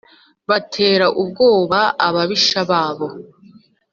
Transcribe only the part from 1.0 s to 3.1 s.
ubwoba ababisha babo